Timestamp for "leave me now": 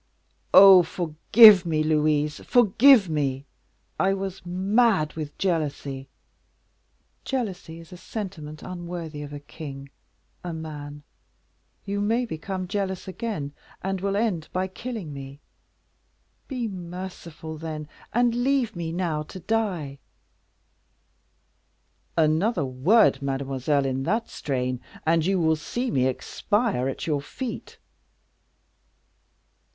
18.33-19.21